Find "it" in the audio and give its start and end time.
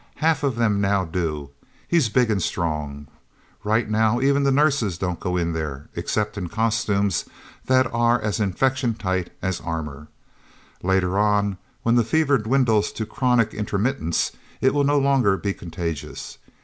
14.59-14.73